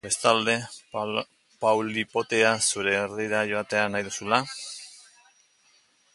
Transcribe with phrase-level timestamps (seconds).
[0.05, 0.53] Bestalde,
[1.65, 4.43] paulipotea zure herrira joatea nahi duzula?